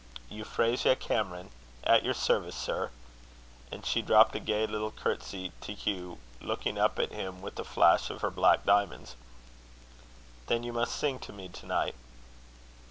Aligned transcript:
"Euphrasia 0.31 0.95
Cameron; 0.95 1.51
at 1.83 2.03
your 2.03 2.15
service, 2.15 2.55
sir." 2.55 2.89
And 3.71 3.85
she 3.85 4.01
dropped 4.01 4.35
a 4.35 4.39
gay 4.39 4.65
little 4.65 4.89
courtesy 4.89 5.51
to 5.61 5.73
Hugh, 5.75 6.17
looking 6.41 6.79
up 6.79 6.97
at 6.97 7.11
him 7.11 7.39
with 7.39 7.59
a 7.59 7.63
flash 7.63 8.09
of 8.09 8.21
her 8.21 8.31
black 8.31 8.65
diamonds. 8.65 9.15
"Then 10.47 10.63
you 10.63 10.73
must 10.73 10.95
sing 10.95 11.19
to 11.19 11.31
me 11.31 11.49
to 11.49 11.65
night." 11.67 11.95